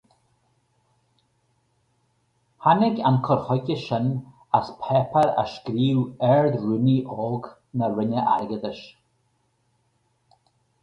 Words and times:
Tháinig 2.63 2.95
an 3.09 3.17
cur 3.27 3.39
chuige 3.45 3.77
sin 3.85 4.07
as 4.61 4.67
páipéar 4.81 5.29
a 5.41 5.43
scríobh 5.53 6.11
ardrúnaí 6.31 6.97
óg 7.29 7.43
na 7.77 7.85
Roinne 7.93 8.21
Airgeadais. 8.35 8.81